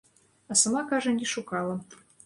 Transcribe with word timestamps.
А 0.53 0.57
сама, 0.61 0.83
кажа, 0.93 1.15
не 1.21 1.31
шукала. 1.35 1.79